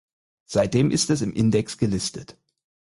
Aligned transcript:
Seitdem 0.45 0.89
ist 0.89 1.11
es 1.11 1.21
im 1.21 1.31
Index 1.31 1.77
gelistet. 1.77 2.35